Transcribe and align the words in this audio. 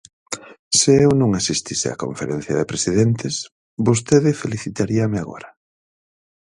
Se 0.79 0.91
eu 1.05 1.09
non 1.21 1.31
asistise 1.41 1.87
á 1.93 1.95
Conferencia 2.05 2.55
de 2.59 2.69
Presidentes, 2.71 3.35
vostede 3.87 4.39
felicitaríame 4.43 5.17
agora. 5.21 5.49